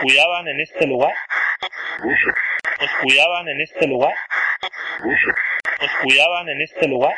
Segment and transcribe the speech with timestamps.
[0.00, 1.14] cuidaban en este lugar?
[2.80, 4.14] ¿Os cuidaban en este lugar?
[5.80, 7.14] ¿Os cuidaban en este lugar?